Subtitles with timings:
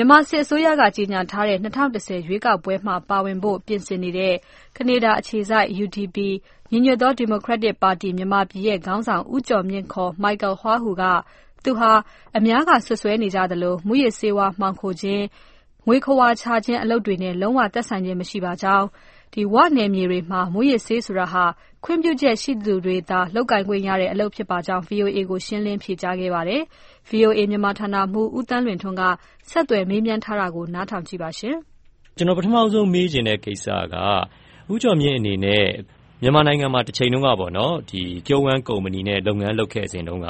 [0.00, 4.34] မြန်မာစစ်အစိုးရက ကြေညာထားတဲ့ ၂၀၁၀ ရွေးကောက်ပွဲမှာ ပါဝင်ဖို့ ပြင်ဆင်နေတဲ့
[4.76, 6.16] ကနေဒါအခြေစိုက် UDP
[6.70, 11.04] ညီညွတ်သော ဒီမိုကရက်တစ်ပါတီ မြန်မာပြည်ရဲ့ ခေါင်းဆောင် ဦးကျော်မြင့်ခေါ် Michael Hua Hu က
[11.64, 11.92] သူဟာ
[12.36, 15.22] အများက စွပ်စွဲနေကြသလို မူးယစ်ဆေးဝါး မှောင်ခိုခြင်း၊
[15.86, 18.86] ငွေခဝါချခြင်း အလုပ်တွေနဲ့ လုံးဝသက်ဆိုင်ခြင်း မရှိပါကြောင်း၊
[19.52, 21.44] ဝနယ်မြေတွေမှာ မူးယစ်ဆေးဆိုတာဟာ
[21.84, 26.62] ခွင့်ပြုချက်ရှိသူတွေသာ လုပ်ကိုင်ခွင့်ရတဲ့ အလုပ်ဖြစ်ပါကြောင်း VOA ကို ရှင်းလင်းဖြေကြားခဲ့ပါတယ်။
[27.10, 29.02] VOA မြန်မာဌာနမှူး ဦးသန်းလွင်ထွန်းက
[29.50, 31.30] ဆက်သွယ်မေးမြန်းထားတာကို နားထောင်ကြည့်ပါ။
[32.16, 33.96] ကျနော် ပထမဆုံး မေးချင်တဲ့ကိစ္စက
[34.72, 35.66] ဦးကျော်မြင့်အနေနဲ့
[36.22, 37.28] မြန်မာနိုင်ငံမှာ တချိန်တုန်းက
[37.90, 40.28] ကြိုးဝမ်းကုမ္ပဏီနဲ့ လုပ်ငန်းလုပ်ခဲ့စဉ်တုန်းက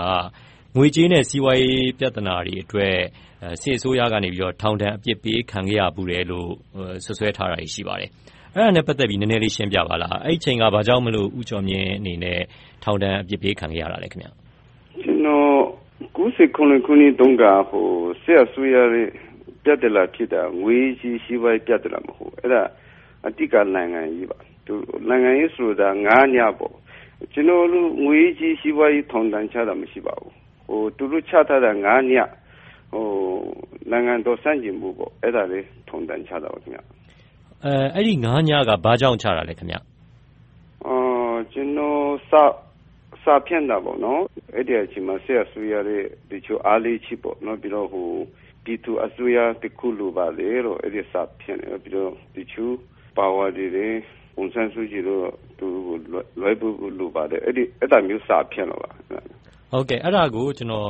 [0.76, 2.96] ငွေကြေးနဲ့ စီးပွားရေးပြဿနာတွေအတွက်
[3.60, 6.48] စစ်အစိုးရကနေပြီးတော့ထောင်ဒဏ်အပြစ်ပေးခံခဲ့ရဖူးတယ်လို့
[7.04, 8.10] စွပ်စွဲထားတာတွေ ရှိပါတယ်။
[8.54, 12.38] အဲဒါနဲ့ ပတ်သက်ပြီး နည်းနည်းလေး ရှင်းပြပါလား။အဲဒီအချိန်က ဘာကြောင့်မို့လို့ဦးကျော်မြင့်အနေနဲ့
[12.84, 14.28] ထောင်ဒဏ်အပြစ်ပေး ခံခဲ့ရတာလဲခင်ဗျ။
[15.02, 15.56] ကျနော်
[16.16, 16.62] ၉၇ ခု
[17.00, 17.44] နှစ်တုန်းက
[18.22, 19.08] စစ်အစိုးရရဲ့
[19.64, 22.62] ပြဿနာဖြစ်တာ ငွေရေးကြေး စီးပွားရေးပြဿနာ မဟုတ်ဘူး။အဲဒါ
[23.26, 24.38] အဓိက နိုင်ငံရေးပါ။
[25.08, 26.74] နိုင်ငံရေးဆိုတာ၅ညပေါ့။
[27.32, 30.32] ကျနော်တို့ ငွေရေးကြေး စီးပွားရေး ထောင်ဒဏ်ချတာ မရှိပါဘူး။
[30.96, 32.14] သူတို့ချထားတာ၅ည
[33.90, 36.58] နိုင်ငံတော်ဆန့်ကျင်မှုပေါ့အဲဒါလေးထောင်ဒဏ်ချတာပါ
[37.62, 39.76] ခင်ဗျ။အဲဒီ၅ညကဘာကြောင့်ချတာလဲခင်ဗျ။
[41.52, 44.20] ကျနော်စာဖြန့်တာပေါ့နော်။
[44.56, 47.88] အဲဒီအချိန်မှာစစ်အစိုးရရဲ့တချို့အားနည်းချက်ပေါ့။နောက်ပြီးတော့
[48.64, 52.74] ပြည်သူအစိုးရတခုလိုပါတယ်လို့အဲဒီစာဖြန့်တယ်။ပြီးတော့တချို့
[53.16, 53.98] ပါဝါတွေလည်း
[54.36, 55.24] ဒေါ်အောင်ဆန်းစုကြည်တို့
[56.38, 58.90] လွှဲပေးဖို့လိုပါတယ်အဲဒါမျိုးစာဖြန့်တာပါ။
[59.72, 60.88] ဟုတ်ကဲ့အဲဒါကိုကျနော်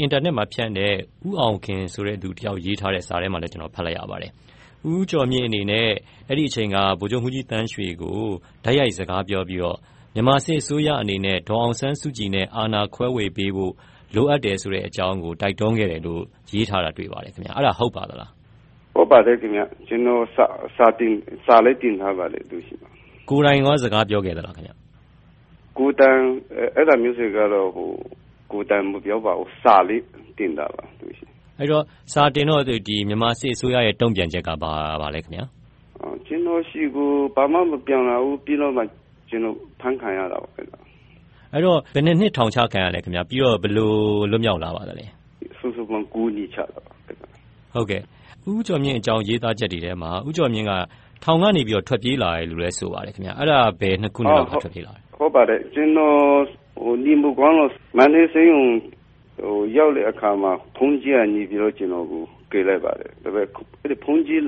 [0.00, 0.94] အင်တာနက်မှာဖြန့်တဲ့
[1.28, 4.32] ဦးအောင်ခင်ဆိုတဲ့သူတယောက်ရေးထားတဲ့စာထဲမှာလည်းကျနော်ဖတ်လိုက်ရပါတယ်။
[4.88, 5.90] ဦးကျော်မြင့်အနေနဲ့
[6.28, 8.20] အဲဒီအချိန်က ဗိုလ်ချုပ်မှူးကြီးသန်းရွှေကို
[8.64, 9.78] တိုက်ရိုက်စကားပြောပြီးတော့
[10.14, 13.72] မြန်မာစစ်အစိုးရအနေနဲ့ ဒေါ်အောင်ဆန်းစုကြည်နဲ့ အာဏာခွဲဝေပေးဖို့
[14.14, 16.22] လိုအပ်တယ်ဆိုတဲ့အကြောင်းကို တိုက်တွန်းခဲ့တယ်လို့
[16.54, 18.30] ရေးထားတာ တွေ့ပါတယ်ခင်ဗျ။အဲဒါ ဟုတ်ပါသလား။
[18.94, 20.24] ဟုတ်ပါတယ်ခင်ဗျ။ကျနော်
[20.76, 22.90] စာလည်းတင်ထားပါတယ်သူဆီမှာ။
[23.30, 24.72] ကိုယ်တိုင်ရော စကားပြောခဲ့သလားခင်ဗျ။
[25.78, 26.20] ကိုယ်တိုင်
[26.76, 27.68] အဲဒါမျိုးကတော့
[28.52, 30.02] ကိုယ်တိုင်မပြောပါဘူး။စာလေး
[30.38, 31.26] တင်တာပါသူဆီ။
[31.60, 32.62] အဲဒီတော့ စာတင်တော့
[33.08, 35.40] မြန်မာစစ်အစိုးရရဲ့ တုံ့ပြန်ချက်က ဘာလဲခင်ဗျ။
[36.26, 38.82] ကျနော်ဆီကို ဘာမှမပြန်လာဘူး ပြီးတော့မှ
[39.28, 43.92] ကျနော် အဖမ်းခံရတာပေါ့အဲဒီတော့ ဘယ်နှစ်နှစ် ထောင်ချခံရလဲခင်ဗျ။ပြီးတော့ ဘယ်လို
[44.30, 45.06] လွတ်မြောက်လာပါသလဲ။
[45.58, 46.92] စုစုပေါင်း၉နှစ်ချတာပါ။
[47.74, 48.02] ဟုတ်ကဲ့
[48.50, 50.72] ဦးကျော်မြင့်အကြောင်း ရေးသားချက်တွေထဲမှာ ဦးကျော်မြင့်က
[51.24, 58.62] ထောင်ကနေ ထွက်ပြေးလာတယ်လို့လည်း ဆိုပါတယ်ခင်ဗျ။အဲဒါ ဘယ်နှစ်ခုနှစ်လောက်က ထွက်ပြေးလာတာလဲ။ဟုတ်ပါတယ် ကျနော် နေမကောင်းလို့ မန္တလေးဆေးရုံ
[59.76, 63.46] ရောက်တဲ့အခါမှာဘုန်းကြီးကနေပြီးတော့ကျနော်ကိုကယ်လိုက်ပါတယ်။ဒါပေမဲ့
[64.04, 64.42] ဘုန်းကြီး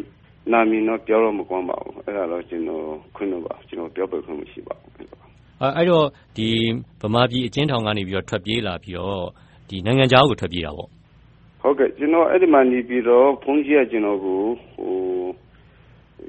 [0.53, 2.85] နာမည်တော့ပြောလို့မကောင်းပါဘူး။အဲဒါတော့ကျနော်
[3.17, 4.91] ခွင့်လွှတ်ပါကျနော်ပြောပိုင်ခွင့်မရှိပါဘူး။
[5.63, 6.07] အဲဒီတော့
[7.03, 9.27] ဗမာပြည်အကျဉ်းထောင်ကနေထွက်ပြေးလာပြီးတော့
[9.87, 10.89] နိုင်ငံခြားကိုထွက်ပြေးတာပေါ့။
[11.63, 14.41] ဟုတ်ကဲ့ကျနော်အဲဒီမှာနေပြီးတော့ဘုန်းကြီးကကျနော်ကို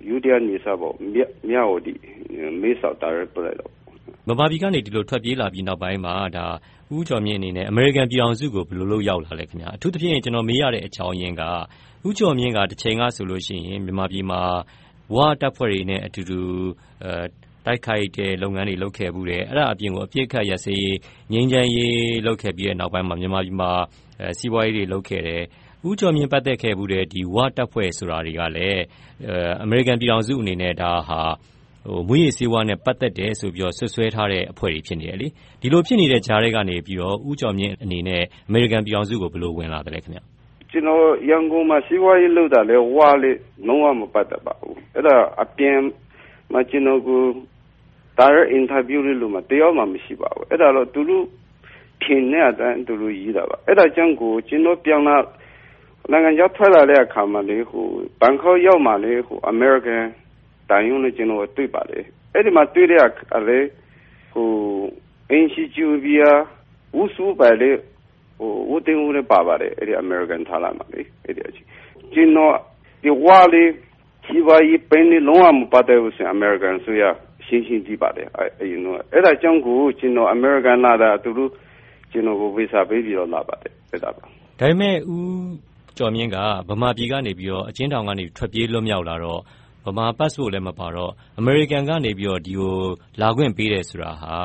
[0.10, 0.96] ယုဒယားနယ်စပ်ပေါ့
[1.50, 1.94] မြဝတီ
[2.62, 3.68] မဲဆောက်တိုက်ရိုက်ပို့လိုက်တာ
[4.28, 6.16] ပေါ့။ဗမာပြည်ကနေ ဒီလိုထွက်ပြေးလာပြီးနောက်ပိုင်းမှာ
[6.96, 11.44] ဦးကျော်မြင့်အနေနဲ့ အမေရိကန်ပြည်ထောင်စုကို ဘယ်လိုလုပ်ရောက်လာလဲခင်ဗျ။အထူးသဖြင့် ကျနော်မေးရတဲ့အကြောင်းရင်းက
[12.08, 14.42] ဦးကျော်မြင့်က တချိန်ကဆိုလို့ရှိရင် မြန်မာပြည်မှာ
[15.16, 16.40] ဝတပ်ဖွဲ့တွေနဲ့အတူတူ
[17.66, 20.98] တိုက်ခိုက်တဲ့လုပ်ငန်းတွေ လုပ်ခဲ့ဖူးတယ်။အဲဒါအပြင်ကိုအပစ်အခတ်ရပ်စဲရေး
[21.32, 21.96] ငြိမ်းချမ်းရေး
[22.26, 23.72] လုပ်ခဲ့ပြီးတဲ့နောက်ပိုင်းမှာ မြန်မာပြည်မှာ
[24.40, 25.44] စီးပွားရေးတွေ လုပ်ခဲ့တယ်။
[25.88, 27.04] ဦးကျော်မြင့် ပတ်သက်ခဲ့ဖူးတဲ့
[27.36, 28.82] ဝတပ်ဖွဲ့ဆိုတာတွေကလည်း
[29.64, 31.22] အမေရိကန်ပြည်ထောင်စုအနေနဲ့ ဒါဟာ
[32.08, 35.28] မူးယစ်ဆေးဝါးနဲ့ ပတ်သက်တယ်ဆိုပြီးတော့ စွပ်စွဲထားတဲ့ အဖွဲ့တွေ ဖြစ်နေတယ်လေ။
[35.62, 40.20] ဒီလိုဖြစ်နေတဲ့ကြားထဲကနေပြီးတော့ဦးကျော်မြင့်အနေနဲ့ အမေရိကန်ပြည်ထောင်စုကို ဘယ်လို ဝင်လာသလဲခင်ဗျ။
[40.72, 45.78] ကျနော် ရန်ကုန်မှာ စီးပွားရေးလုပ်တာလည်းဝလည်းလုံးဝမပတ်သက်ပါဘူး။အဲဒါအပြင်
[46.52, 47.22] မှာ ကျနော်ကို
[48.20, 51.26] တိုက်ရိုက်အင်တာဗျူးလုပ်လို့တယောက်မှ မရှိပါဘူး။အဲဒါတော့ သူတို့
[52.04, 55.18] ထင်တဲ့အတိုင်း သူတို့ရေးတာပါ။အဲဒါကြောင့်ကိုကျနော်ပြန်လာ
[56.12, 57.58] နိုင်ငံခြားထွက်လာတဲ့အခါမှာလေ
[58.20, 59.14] ဘန်ကောက်ရောက်မှလေ
[59.50, 60.04] အမေရိကန်
[60.70, 62.04] သံရုံးနဲ့ကျနော်တွေ့ပါတယ်။
[62.34, 63.68] အဲဒီမှာတွေ့တဲ့အခါလည်း
[65.32, 66.32] အင်စတီကျူဘီယာ
[67.00, 67.80] ဦးစိုးပိုင်လည်း
[68.72, 71.02] ဦးသိန်းဦးလည်းပါပါတယ်အဲဒီအမေရိကန်ဌာနမှာလေ။
[72.14, 72.56] ကျနော်
[73.04, 73.70] ဒီဝလေး
[74.26, 77.04] စီးပွားရေးပိုင်းနဲ့လုံးဝမပတ်သက်ဘူးဆိုရင်အမေရိကန်အစိုးရ
[77.46, 78.28] ရှင်းရှင်းသိပါတယ်
[78.62, 81.50] အရင်တုန်းက။အဲဒါကြောင့်ကိုကျနော်အမေရိကန်လာတာသူတို့
[82.12, 84.24] ကျနော်ကိုဗီဇာပေးပြီးတော့လာပါတယ်။အဲဒါပါ။
[84.60, 86.38] ဒါပေမဲ့ဦးကျော်မြင့်က
[86.70, 89.42] ဗမာပြည်ကနေပြီးတော့အကျဉ်းထောင်ကနေထွက်ပြေးလွတ်မြောက်လာတော့
[89.86, 92.76] ဗမာ passport လည်း မပါတော့ အမေရိကန်ကနေပြီးတော့ဒီကို
[93.22, 94.36] လာခွင့်ပေးတယ်ဆိုတာဟာ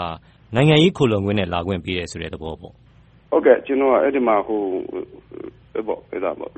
[0.54, 2.72] နိုင်ငံရေးခိုလှုံခွင့်နဲ့ လာခွင့်ပေးတယ်ဆိုတဲ့ သဘောပေါ့။
[3.30, 4.36] ဟုတ်ကဲ့ ကျနော်အဲဒီမှာ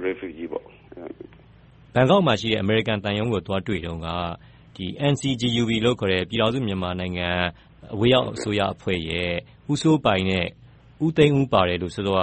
[0.06, 0.65] refugee ပေါ့။
[1.94, 4.09] ဘန်ကောက်မှာရှိတဲ့ အမေရိကန်သံရုံးကို သွားတွေ့တုန်းက
[5.12, 7.29] NCGUB လို့ခေါ်တဲ့ ပြည်ထောင်စုမြန်မာနိုင်ငံ
[7.94, 9.32] အဝေးရောက်အစိုးရအဖွဲ့ရဲ့
[9.73, 10.47] ဦးစိုးပိုင်နဲ့
[11.05, 12.21] ဦးသိန်းဦးပါတယ်လို့ စောစောက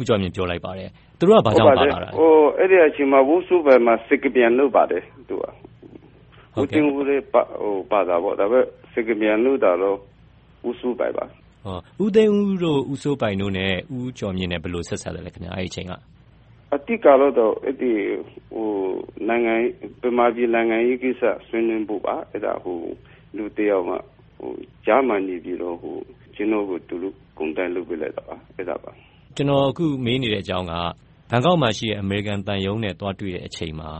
[0.00, 0.88] ဦးကျော်မြင့် ပြောလိုက်ပါတယ်။
[1.18, 2.08] သူတို့က ဘာကြောင့်ပါလာတာလဲ။
[2.58, 5.02] အဲဒီအချိန်မှာဝူစုဘက်မှာစကားပြန်လုပ်ပါတယ်။
[6.60, 7.24] ဦးသိန်းဦးလည်း
[7.90, 9.96] ပါတာပေါ့။ဒါပေမဲ့စကားပြန်လုပ်တာတော့
[10.68, 11.24] ဦးစိုးပိုင်ပါ။
[12.02, 15.92] ဦးသိန်းဦးတို့ဦးစိုးပိုင်တို့နဲ့ဦးကျော်မြင့်တို့ဘယ်လိုဆက်စပ်လဲအဲဒီအချိန်က။
[16.74, 17.28] အဓိကတော့မြ
[20.08, 22.52] န်မာပြည်နိုင်ငံရေးကိစ္စဆွေးနွေးဖို့ပါ။အဲဒါ
[23.36, 23.96] လူတယောက်မှ
[24.86, 25.76] ကြားမှာနေပြီးတော့
[26.36, 28.90] ကျနော့်ကိုသူတို့ဂုဏ်တိုက်လုပ်ပေးလိုက်တာပါ။အဲဒါပါ။
[29.36, 30.74] ကျနော်အခုမေးနေတဲ့အကြောင်းက
[31.30, 33.90] ဘန်ကောက်မှာရှိတဲ့အမေရိကန်သံရုံးနဲ့သွားတွေ့တဲ့အချိန်မှာ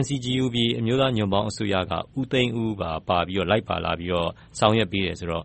[0.00, 2.90] NCGUB အမျိုးသားညွန့်ပေါင်းအစိုးရက ဦးသိန်းဦးပါ
[3.50, 5.44] လိုက်ပါလာပြီးတော့ ဆောင်ရွက်ပေးတယ်ဆိုတော့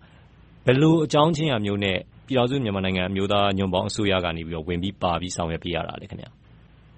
[0.65, 1.97] ဘယ်လိုအကြောင်းခြင်းရာမျိုးနဲ့
[2.27, 6.05] ပြည်ထောင်စုမြန်မာနိုင်ငံ အမျိုးသားညွန့်ပေါင်းအစိုးရကနေ ဝင်ပြီးပါပြီး ဆောင်ရွက်ပေးရတာလဲ။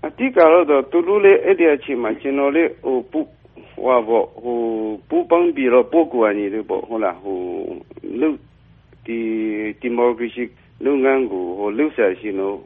[0.05, 2.71] အဓိကတော့ သူတို့လည်း အဲဒီအချိန်မှာ ကျနော်လည်း
[3.11, 6.63] ပူးပေါင်းပြီးတော့ ပုဂ္ဂိုလ်အနေနဲ့
[9.81, 10.43] ဒီမိုကရေစီ
[10.85, 11.43] လုပ်ငန်းကို
[11.77, 12.57] လုပ်စရာရှိလို့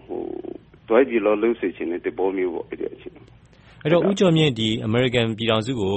[0.88, 2.68] သွားပြီးတော့ လုပ်စေချင်တဲ့သဘောမျိုးပေါ့။
[3.84, 4.52] အဲဒီအချိန်မှာ။အဲဒီတော့ ဦးကျော်မြင့်
[4.86, 5.96] အမေရိကန်ပြည်ထောင်စုကို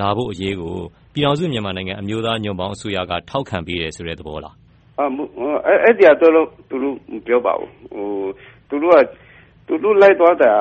[0.00, 0.74] လာဖို့အရေးကို
[1.12, 4.54] ပြည်ထောင်စုမြန်မာနိုင်ငံ အမျိုးသားညွန့်ပေါင်းအစိုးရက ထောက်ခံပေးတယ်ဆိုတဲ့ သဘောလား။
[5.84, 7.70] အဲဒီဟာတော့သူတို့ မပြောပါဘူး။
[8.68, 8.98] သူတို့က
[9.66, 10.52] သူတို့လိုက်သွားတာ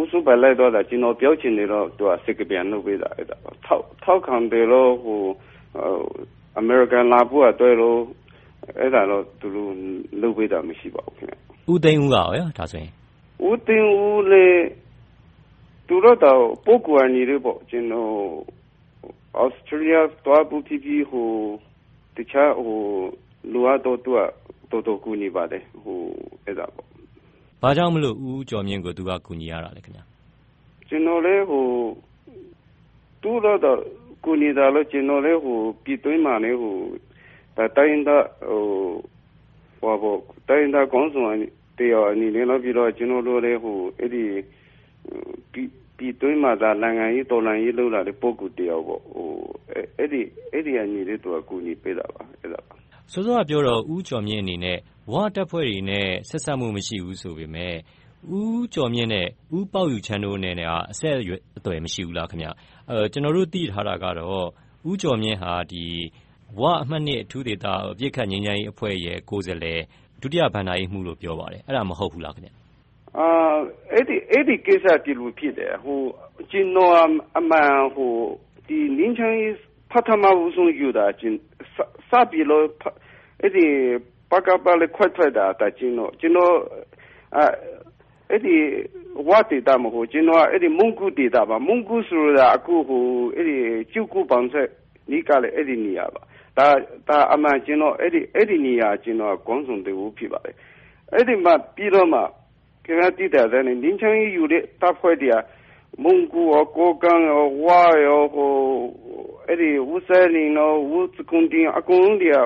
[0.00, 1.84] ဦးစိုးပိုင်လိုက်သွားတာ ကျနော်ပြောချင်တယ်တော့
[2.24, 3.08] စကားပြန်လုပ်ပေးတာ။
[4.04, 4.90] ထောက်ခံတယ်လို့
[6.58, 7.98] အမေရိကန်လာဖို့အတွက်တော့
[8.80, 9.70] အဲဒါတော့ သူတို့
[10.20, 11.26] လုပ်ပေးတာ မရှိပါဘူး။
[11.72, 12.90] ဦးသိန်းဦးကရော ဒါဆိုရင်။
[13.48, 14.62] ဦးသိန်းဦးလည်း
[15.86, 18.14] သူတို့တော့ပုဂ္ဂိုလ်အနေနဲ့ပေါ့ကျနော်
[19.40, 21.02] ဩစတြေးလျသွားဖို့ဖြစ်ဖြစ်
[22.16, 22.50] တခြား
[23.52, 24.18] လိုအပ်တော့သူက
[24.70, 25.62] တော်တော်ကူညီပါတယ်။
[26.46, 26.86] အဲဒါပေါ့။
[27.62, 31.44] ဘာကြောင့်မို့ဦးကျော်မြင့်ကိုသူကကူညီရတာလဲ။ကျနော်လည်း
[33.22, 33.78] သူတို့
[34.24, 35.40] ကူညီတာလည်းကျနော်လည်း
[35.84, 36.58] ပြည်တွင်းမှာလည်း
[37.76, 38.24] တိုင်းရင်းသား
[40.92, 41.38] ခေါင်းဆောင်
[41.78, 43.58] တယောက်အနေနဲ့ပြီးတော့ကျနော်တို့လည်း
[44.00, 44.24] အဲဒီ
[45.98, 49.02] ပြည်တွင်းမှာနိုင်ငံရေးတော်လှန်ရေးလုပ်လာတဲ့ ပုဂ္ဂိုလ်တယောက်ပေါ့။
[49.98, 50.20] အဲဒီ
[50.54, 50.56] အ
[50.92, 52.22] နေနဲ့သူကကူညီပေးတာပါ။
[53.12, 54.78] စောစောကပြောတော့ ဦးကျော်မြင့်အနေနဲ့
[55.12, 57.78] ဝတပ်ဖွဲ့တွေနဲ့ ဆက်စပ်မှုမရှိဘူးဆိုပေမယ့်
[58.38, 59.26] ဦးကျော်မြင့်နဲ့
[59.56, 60.54] ဦးပေါက်ယူချမ်းတို့နဲ့
[60.92, 61.16] အဆက်
[61.58, 62.28] အသွယ်မရှိဘူးလား။
[63.12, 64.46] ကျနော်တို့ သိထားတာကတော့
[64.90, 65.52] ဦးကျော်မြင့်ဟာ
[66.60, 69.80] ဝ အမှတ် အထူးဒေသ အပစ်ခတ်ငြိမ်းချမ်းရေးအဖွဲ့ရဲ့ ကိုယ်စားလှယ်
[70.20, 72.34] ဒုတိယဘဏ္ဍာရေးမှူးလို့ ပြောပါတယ်။အဲဒါ မဟုတ်ဘူးလား။
[73.18, 74.00] အဲ
[74.48, 75.72] ဒီကိစ္စ ဒီလိုဖြစ်တယ်။
[76.50, 76.94] ကျနော်
[77.36, 77.70] အမှန်
[78.68, 79.54] ငြိမ်းချမ်းရေး
[79.90, 81.20] ပထမဦးဆုံးယူတာ စ
[82.30, 82.64] ပြီးတော့
[83.42, 83.66] အဲဒီ
[84.30, 85.46] ပကဖလည်း ခွဲထွက်တာ
[85.78, 86.54] ကျနော် ကျနော်
[88.30, 88.56] အဲဒီ
[89.28, 92.74] ဝဒေသ မဟုတ်ကျနော်ကမုံးကိုးဒေသပါ။မုံးကိုးဆိုတာ အခု
[93.92, 94.68] ကြူကုပေါင်းဆက်
[95.10, 96.22] နီးကလည်းအဲဒီနေရာပါ
[97.08, 100.56] ဒါအမှန်ကျနော်အဲဒီနေရာ ကျနော် ခေါင်းဆောင်တဦး ဖြစ်ပါတယ်။
[101.14, 102.20] အဲဒီမှာ ပြီးတော့မှ
[102.86, 105.36] ခင်များသိတဲ့အတိုင်းငြိမ်းချမ်းရေးယူတဲ့တပ်ဖွဲ့တွေက
[106.02, 107.22] မုံးကိုး၊ကိုးကန့်၊
[107.64, 107.66] ဝ၊
[109.88, 110.52] ဝူစဲနိမ်း၊
[110.90, 112.38] ဝူစကွန်တင်းအကုန်လုံးတွေက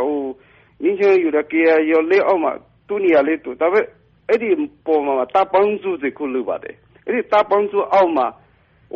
[0.82, 2.52] ငြိမ်းချမ်းရေးယူတဲ့ KIA လက်အောက်မှာ
[2.88, 3.86] သူ့နေရာသူ။ဒါပေမဲ့
[4.28, 6.74] အဲဒီအပေါ်မှာတပ်ပေါင်းစုတခုလုပ်ပါတယ်။
[7.06, 8.26] အဲဒီတပ်ပေါင်းစုအောက်မှာ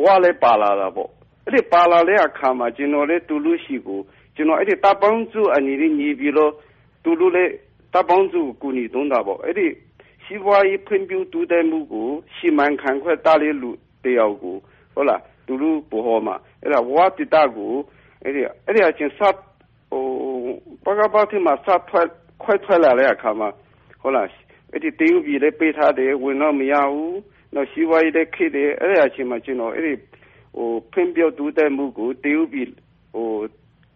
[0.03, 1.09] ဝလည်းပါလာတာပေါ့။
[1.45, 3.99] အဲဒီပါလာတဲ့အခါမှာကျနော်လည်းသူတို့ဆီကို
[4.35, 6.51] ကျနော်အဲဒီတပ်ပေါင်းစုအနေနဲ့နေပြီးတော့
[7.03, 7.51] သူတို့လည်း
[7.93, 9.67] တပ်ပေါင်းစုကိုကူညီတုန်းတာပေါ့။အဲဒီ
[10.25, 13.71] စီးပွားရေးဖွံ့ဖြိုးတိုးတက်မှုကို စီမံခန့်ခွဲတားတဲ့လူ
[14.03, 14.55] တယောက်ကို
[15.47, 16.35] သူတို့ဗဟိုမှာ
[16.93, 17.73] ဝဒေသကို
[18.23, 18.29] အဲ
[18.75, 19.21] ဒီအချိန်စ
[20.85, 21.67] ပကဖထဲမှာစ
[22.43, 23.49] ခွဲထွက်လာတဲ့အခါမှာ
[23.99, 27.13] တရုတ်ပြည်လည်းပိတ်ထားတယ်ဝင်လို့မရဘူး။
[27.71, 29.73] စီးပွားရေးလည်းခေတ်တယ်။အဲဒီအချိန်မှာကျနော်
[30.91, 32.67] ဖွံ့ဖြိုးတိုးတက်မှုကိုတရုတ်ပြည်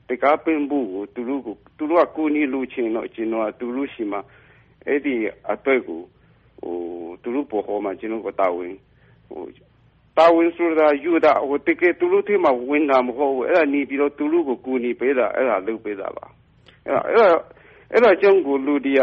[0.10, 4.20] တံခါးပိတ်မှုကိုသူတို့ကကူညီလိုချင်တော့ကျနော်ကသူတို့ဆီမှာ
[4.88, 5.16] အဲဒီ
[5.52, 6.02] အတွက်ကို
[7.22, 8.74] သူတို့ဗဟိုမှာ ကျနော်တာဝန်
[10.18, 11.34] တာဝန်ဆိုတာ ယူတာ
[11.68, 16.26] တကယ် သူတို့ထဲမှာ ဝင်တာ မဟုတ်ဘူး။အဲဒါ နေပြီးတော့သူတို့ကို ကူညီပေးတာ အဲဒါ လုပ်ပေးတာပါ။
[16.86, 19.02] အဲဒါကြောင့် လူတွေက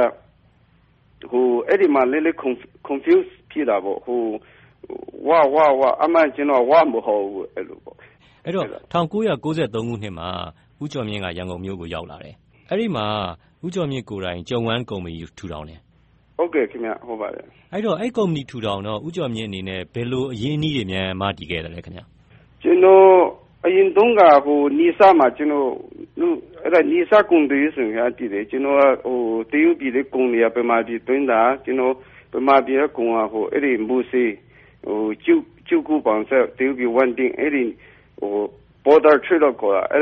[1.69, 2.37] အဲဒီမှာ နည်းနည်း
[2.87, 3.99] Confuse ဖြစ်တာပေါ့။
[5.27, 7.97] ဝ ဝ ဝ အမှန် ကျနော်ဝမဟုတ်ဘူး အဲဒီလိုပေါ့။
[8.45, 9.49] အဲဒီတော့ ၁၉၉၃ ခု
[10.03, 10.29] နှစ်မှာ
[10.83, 12.35] ဦးကျော်မြင့်က ရန်ကုန်မြို့ကို ရောက်လာတယ်။
[12.71, 13.07] အဲဒီမှာ
[13.65, 15.81] ဦးကျော်မြင့်ကိုယ်တိုင် ကျုံးဝမ်ကုမ္ပဏီ ထူထောင်တယ်။
[16.37, 21.81] ဟုတ်ကဲ့ဟုတ်ပါတယ်။အဲဒီတော့ အဲဒီကုမ္ပဏီထူထောင်တော့ ဦးကျော်မြင့်အနေနဲ့ ဘယ်လိုအရင်းအနှီးတွေများ မတည်ခဲ့သလဲ။
[22.63, 23.15] ကျနော်
[23.65, 24.23] အရင်တုန်းက
[24.79, 25.27] နီဆမှာ
[26.91, 28.83] နီဆကုန်သွယ်ရေးဆိုပြီးတည်တယ်။ကျနော်က
[29.51, 33.19] တရုတ်ပြည်ထဲကုန်တွေက မြန်မာပြည်သွင်းတာ။မြန်မာပြည်ကကုန်က
[33.53, 34.31] အဲဒီမူဆယ်
[35.25, 37.65] ကြူကုပေါင်းဆက်တရုတ်ပြည် ဝမ်တိန်း အဲဒီ
[38.85, 39.99] Border Trade လို့ခေါ်တာ။အဲ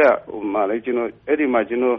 [1.38, 1.96] ဒီမှာ ကျနော်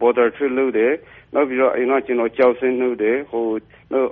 [0.00, 0.92] border trade လုပ်တယ်
[1.34, 3.46] နောက်ပြီးတော့အိမ်ကကျွန်တော်ကြောက်စင်းနှုတ်တယ်ဟို
[3.92, 4.10] နောက်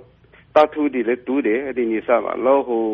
[0.54, 2.84] တတ်ထူးတွေလည်းတူးတယ်အဲ့ဒီနေစားမှာလောဟို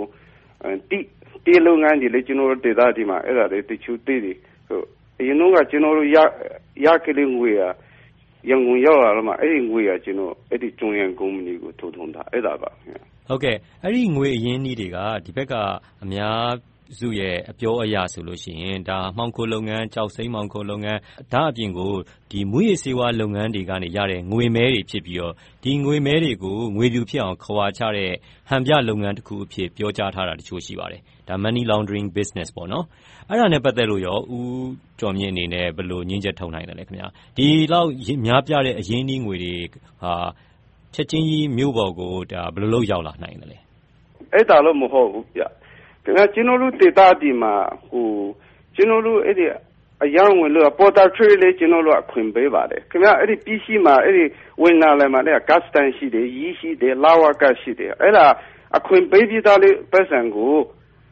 [0.90, 0.98] တိ
[1.44, 4.36] တိလုပ်ငန်းတွေလည်းကျွန်တော်ဒေသဒီမှာအဲ့ဒါတွေတချို့သေးတယ်
[4.68, 4.80] ဟို
[5.18, 6.18] အရင်တော့ကကျွန်တော်တို့ရ
[6.84, 7.62] ရကလေးငွေရ
[8.48, 12.70] ရန်ကုန်ရောက်လာတော့မှအဲ့ဒီငွေရကျွန်တော်အဲ့ဒီတွင်ရန်ကုမ္ပဏီကိုထိုးထုံတာအဲ့ဒါပါ
[13.28, 15.54] ဟုတ်ကဲ့အဲ့ဒီငွေအရင်းကြီးတွေကဒီဘက်က
[16.02, 20.98] အများ စုရဲ့ အပြောအရဆိုလို့ရှိရင်ဒါမှောင်ခိုလုပ်ငန်းကြောက်စိမ်းမှောင်ခိုလုပ်ငန်း
[21.32, 21.92] ဒါအပြင်ကို
[22.30, 25.32] ဒီမူရစေဝါလုပ်ငန်းတွေကနေရတဲ့ ငွေမဲတွေဖြစ်ပြီးတော့
[25.64, 28.12] ဒီငွေမဲတွေကို ငွေပြူဖြစ်အောင်ခွာချတဲ့
[28.48, 32.84] ဟန်ပြလုပ်ငန်းတစ်ခုအဖြစ် ပြောကြားထားတာတချို့ ရှိပါတယ်ဒါ money laundering business ပေါ့နော်
[33.28, 34.70] အဲ့ဒါနဲ့ ပတ်သက်လို့ရောဦး
[35.00, 37.06] ကျော်မြင့်အနေနဲ့ ဘယ်လိုညှင်းချက်ထုတ်နိုင်တယ်လဲခင်ဗျာ
[37.36, 37.88] ဒီလောက်
[38.26, 39.54] များပြတဲ့ အရင်းနှီးငွေတွေ
[40.02, 40.12] ဟာ
[40.94, 43.58] ချက်ချင်းကြီး မြို့ပေါ်ကိုဒါဘယ်လိုလုပ် ရောက်လာနိုင်တယ်လဲ
[44.32, 45.48] အဲ့ဒါလို့မဟုတ်ဘူးဗျခင်ဗျာ
[46.04, 47.54] ကျွန်တော်တို့ဒေတာဒီမှာ
[47.86, 48.08] ဟို
[48.74, 49.44] ကျွန်တော်တို့အဲ့ဒီ
[50.04, 54.24] အယောင်ဝင်လို့ပေါ်တာထရေးလေးကျွန်တော်တို့ အခွင့်ပေးပါတယ် ခင်ဗျာအဲ့ဒီ PC မှာအဲ့ဒီ
[54.62, 58.26] ဝင်လာလဲမှာလည်း gas tank ရှိတယ်ရီးရှိတယ်လာဝက ရှိတယ် အဲ့ဒါ
[58.76, 60.54] အခွင့်ပေးပြီးသားလေးပတ်စံကို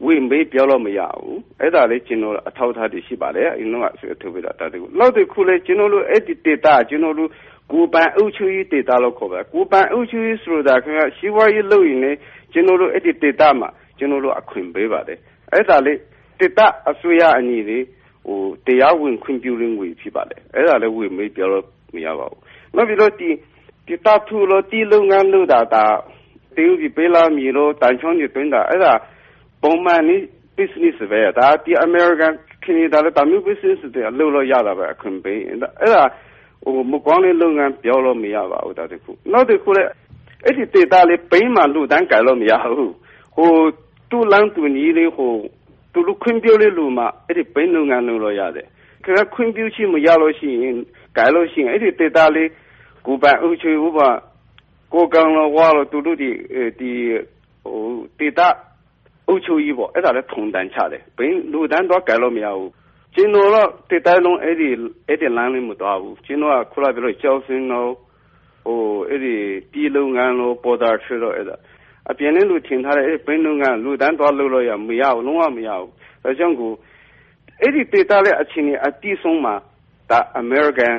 [0.06, 7.30] ဝင်ပေးပြောလို့ မရဘူး အဲ့ဒါလေးကျွန်တော်အထောက်ထားတွေ ရှိပါတယ်အင်းတော့ဆိုထုတ်ပြတာတည်းလောက်တခုလေးကျွန်တော်တို့ အဲ့ဒီ data ကျွန်တော်တို့
[7.72, 12.18] ကိုပန်အုပ်ချုပ်ရေး data လို့ ခေါ်ပါတယ် ကိုပန်အုပ်ချုပ်ရေးဆိုတာခင်ဗျာရှိဝါရေးလုပ်ရင်လည်း
[12.52, 13.68] ကျွန်တော်တို့ အဲ့ဒီ data မှာ
[14.00, 15.18] ကျွန်တော်တို့အခွင့်ပေးပါတယ်
[15.52, 15.98] အဲ့ဒါလေး
[16.38, 17.78] တစ်တအစိုးရအညီတွေ
[18.26, 21.64] ဟိုတရားဝင်ခွင့်ပြုရင်းငွေဖြစ်ပါတယ်အဲ့ဒါလည်းဝင်မေးပြောလို့
[21.94, 22.40] မရပါဘူး
[22.76, 23.30] နောက်ပြီးတော့ဒီ
[23.86, 25.84] ဒီတထူလို့ဒီလုပ်ငန်းလုပ်တာဒါ
[26.56, 28.92] တေယူဒီပေးလာမီလို့တန်ချုံနေတွင်းတာအဲ့ဒါ
[29.62, 30.20] ပုံမှန်နီး
[30.56, 32.32] business ပဲဒါဒီ American
[32.64, 36.02] ခင်ဗျာလည်းတမျိုး business တွေလုပ်လို့ရတာပဲအခွင့်ပေးအဲ့ဒါ
[36.64, 39.88] ဟိုမကောင်းတဲ့လုပ်ငန်းပြောလို့မရပါဘူးဒါတခုနောက်တစ်ခုလည်း
[40.44, 42.92] အဲ့ဒီ data လေးပိန်းမှလူတန်းကြလို့မရဘူး
[43.36, 43.50] ဟို
[44.10, 45.34] တူလန်းတူနီလေးဟို
[45.92, 48.66] သူတို့ခွင့်ပြုလေးလူမှအဲ့ဒီဘိန်းလုပ်ငန်းလုပ်လို့ရတယ်
[49.04, 50.76] ခင်ဗျခွင့်ပြုရှိမရလို့ရှိရင်
[51.16, 52.48] ကြိုင်လို့ရှိရင်အဲ့ဒီဒေတာလေး
[53.06, 53.98] ကိုပန်အုပ်ချုပ်ဥပ
[54.94, 56.30] ကိုကံလို့ဝါလို့သူတို့ဒီ
[56.78, 56.92] ဒီ
[57.64, 57.78] ဟို
[58.18, 58.48] ဒေတာ
[59.28, 62.70] အုပ်ချုပ်ကြီးပေါ့အဲ့ဒါလည်းထုံတန်ချတယ်ဘိန်းလူတန်းတော့ကြိုင်လို့မရဘူး
[63.14, 63.48] ကျင်းတော့
[63.90, 64.68] တေတိုင်လုံးအဲ့ဒီ
[65.08, 67.90] အဲ့ဒီလမ်းလေးမတော်ဘူးကျင်းတော့ခုလာပြီးတော့ကြောက်စင်းတော့
[68.66, 69.34] ဟိုအဲ့ဒီ
[69.72, 71.56] ပြည်လုံငန်းလို့ပေါ်တာဆွေတော့အဲ့ဒါ
[72.08, 75.90] အပြင်နဲ့လူထင်ထားတဲ့အဲ့ဘင်းလုံးကလူတန်းသွားလို့လို့ရမရဘူး လုံးဝမရဘူး
[76.22, 76.72] ဒါကြောင့်ကို
[77.62, 79.54] အဲ့ဒီဒေတာရဲ့ အချင်းအတိဆုံးမှာ
[80.10, 80.94] ဒါ American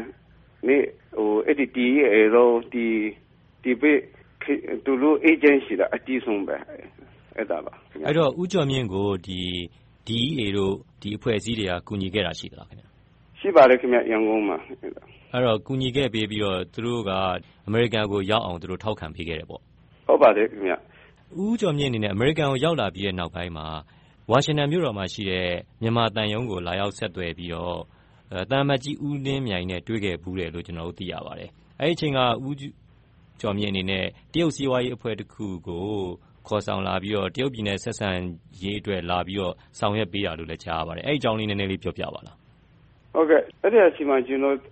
[0.68, 0.78] နေ
[1.18, 2.86] ဟိုအဲ့ဒီဒီအဲတော့ဒီ
[3.64, 3.94] ဒီဘေ
[4.86, 6.56] သူတို့ agency လာအတိဆုံးပဲ
[7.38, 7.74] အဲ့ဒါပါ
[8.06, 9.40] အဲ့တော့ ဦးကျော်မြင့်ကိုဒီ
[10.08, 12.86] DEA တို့ ဒီအဖွဲ့အစည်းတွေက ကူညီခဲ့တာ ရှိသလားခင်ဗျ
[13.40, 14.58] ရှိပါတယ်ခင်ဗျရန်ကုန်မှာ
[15.34, 17.12] အဲ့တော့ ကူညီခဲ့ပေးပြီးတော့ သူတို့က
[17.68, 19.62] အမေရိကန်ကိုရောက်အောင်သူတို့ထောက်ခံပေးခဲ့တယ်ပေါ့
[20.08, 20.74] ဟုတ်ပါတယ်ခင်ဗျ
[21.40, 23.68] ဦးကျော်မြင့်အနေနဲ့ အမေရိကန်ကို ရောက်လာပြီးတဲ့နောက်ပိုင်းမှာ
[24.30, 25.48] ဝါရှင်တန်မြို့တော်မှာရှိတဲ့
[25.82, 27.80] မြန်မာသံရုံးကို လာရောက်ဆက်သွယ်ပြီးတော့
[28.52, 32.56] သံအမတ်ကြီး ဦးလင်းမြိုင်နဲ့ တွေ့ခဲ့ဖူးတယ်လို့ ကျနော်တို့ သိရပါတယ်။အဲဒီအချိန်က ဦး
[33.42, 35.86] ကျော်မြင့်အနေနဲ့ တရုတ်စီးပွားရေးအဖွဲ့တခုကို
[36.48, 38.10] ခေါ်ဆောင်လာပြီးတော့ တရုတ်ပြည်နဲ့ ဆက်ဆံ
[38.62, 42.36] ရေးအတွက် လာပြီးတော့ ဆောင်ရွက်ပေးတာလို့လည်း ကြားရပါတယ်။အဲဒီအကြောင်းလေး နည်းနည်းလေး ပြောပြပါလား။
[43.14, 44.72] ဟုတ်ကဲ့။အဲဒီအချိန်မှာ ကျနော်ဟို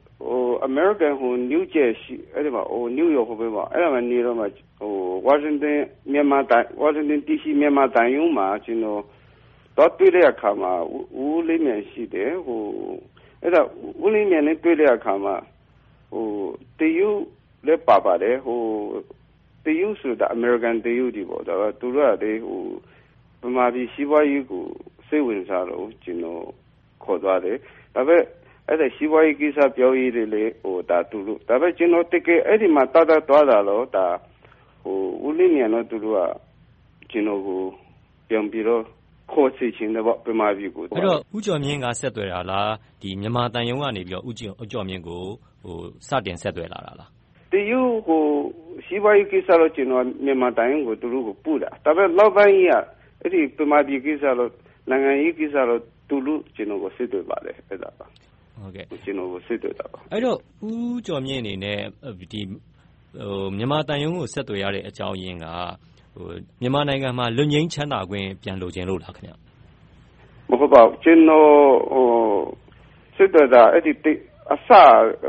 [0.68, 4.46] American ဟို New Jersey အဲ့ဒီမှာဟို New York ဟိုဘက်မှာအဲ့ဒါမှနေတော့မှ
[4.80, 4.94] ဟို
[5.28, 5.78] Washington
[6.12, 9.02] မြန်မာတိုင်း Washington DC မြန်မာတိုင်းရုံးမှာကျွန်တော်
[9.78, 10.72] တော့တွေ့တဲ့အခါမှာ
[11.22, 12.62] ဦးလေးမြန်ရှိတယ်ဟို
[13.42, 13.62] အဲ့ဒါ
[14.04, 15.36] ဦးလေးမြန်နဲ့တွေ့တဲ့အခါမှာ
[16.12, 16.26] ဟို
[16.80, 17.10] တယူ
[17.66, 18.62] လည်းပါပါတယ်ဟို
[19.66, 22.62] တယူဆိုတာ American တယူဒီပေါ့ဒါကသူတို့ကလေဟို
[23.42, 24.66] ဗမာပြည်စီးပွားရေးကို
[25.08, 26.44] စိတ်ဝင်စားတော့ကျွန်တော်
[27.04, 27.58] ခေါ်သွားတယ်
[27.96, 28.24] ဒါပေမဲ့
[28.70, 34.06] အဲ့ဒါစီးပွားရေးကိစ္စပြောရေးတွေလေဟိုဒါသူတို့ဒါပေမဲ့ကျွန်တော်တကယ်အဲ့ဒီမှာတတ်တတ်သွားတာတော့ဒါ
[34.84, 34.98] ဟို
[35.28, 36.22] ဦးလေးမြန်တော့သူတို့က
[37.12, 37.62] ကျွန်တော်ကို
[38.30, 38.82] ပြန်ပြီးတော့
[39.32, 42.72] ခေါ်စီခြင်းတော့ပမာပြည်ကိုအဲ့တော့ဦးကျော်မြင့်ကဆက်သွယ်တာလား
[43.02, 45.24] ဒီမြန်မာတန်ယုံကနေပြီးတော့ဦးကျော်ဦးကျော်မြင့်ကို
[45.64, 47.10] ဟိုစတင်ဆက်သွယ်လာတာလား
[47.52, 48.24] တယူဟို
[48.86, 52.76] စီးပွားရေးကိစ္စတော့ကျွန်တော်မြန်မာတန်ယုံကိုသူတို့ကိုပူတာဒါပေမဲ့လောက်ပိုင်းကြီးက
[53.22, 54.52] အဲ့ဒီပမာပြည်ကိစ္စတော့
[54.90, 58.06] နိုင်ငံရေးကိစ္စတော့သူတို့ကျွန်တော်ကိုဆက်သွယ်ပါတယ်အဲ့ဒါပါ
[58.62, 60.38] ဟုတ်ကဲ့ကျွန်တော်ကိုစစ်တွေ့တာပါ အဲ့တော့
[60.68, 61.80] ဦးကျော်မြင့်အနေနဲ့
[62.32, 62.42] ဒီ
[63.18, 65.46] ဟိုမြန်မာတန်ယုံကို ဆက်သွယ်ရတဲ့ အကြောင်းရင်းက
[66.16, 66.28] ဟို
[66.62, 69.34] မြန်မာနိုင်ငံမှာ လွတ်ငင်းချမ်းသာခွင့် ပြန်လိုချင်လို့လားခင်ဗျ
[70.50, 71.50] မဟုတ်ပါဘူး ကျွန်တော်
[71.94, 72.08] ဟို
[73.16, 73.92] စစ်တွေ့တာအဲ့ဒီ
[74.54, 74.70] အစ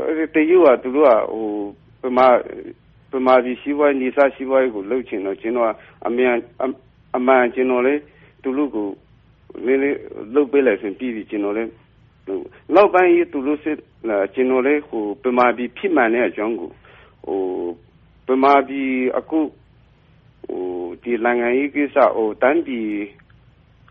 [0.07, 1.13] အဲ့ဒီတယူကသူတို့က
[2.01, 2.27] ဟိုပမာ
[3.11, 5.67] ပမာဒီရှိဝိုင်းနေစားရှိဝိုင်းကိုလှုပ်ချင်တော့ ကျွန်တော်
[6.07, 6.35] အမြန်
[7.15, 7.93] အမှန် ကျွန်တော်လေ
[8.43, 8.87] သူတို့ကို
[9.65, 9.95] လေးလေး
[10.33, 11.63] လှုပ်ပေးလိုက်ရင် ပြီးပြီ ကျွန်တော်လေ
[12.75, 13.77] နောက်ပိုင်းသူတို့စစ်
[14.33, 16.69] ကျွန်တော်လည်းဟိုပမာပြီးဖြစ်မှန်တဲ့အကြောင်းကို
[17.25, 17.41] ဟို
[18.27, 19.39] ပမာပြီးအခု
[20.47, 20.63] ဟို
[21.03, 22.89] ဒီနိုင်ငံရေးကိစ္စဟိုတန်းပြီး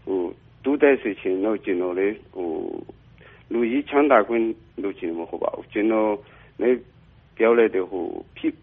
[0.04, 0.20] ဟို
[0.64, 2.48] တူတဲ့စီချင်းတော့ကျွန်တော်လည်းဟို
[3.52, 4.44] လူကြီးချမ်းသာခွင့်
[4.82, 6.12] လုပ်ချင်မဟုတ်ပါဘူးကျွန်တော်
[6.60, 6.78] လည်း
[7.36, 8.04] ပြောလိုက်တယ်ဟို
[8.36, 8.54] ဖြစ်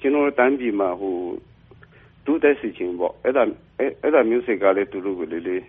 [0.00, 1.16] ကျွန်တော်တန်းပြီးမှာဟို
[2.26, 3.42] ဒုတဲ့စီချင်းပေါ့အဲ့ဒါ
[3.78, 5.62] အဲ့ဒါမျိုးစိတ်ကလည်းသူတို့ကိုလေးလေး